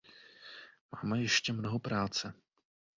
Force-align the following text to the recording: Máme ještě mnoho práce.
Máme 0.91 1.21
ještě 1.21 1.53
mnoho 1.53 1.79
práce. 1.79 2.33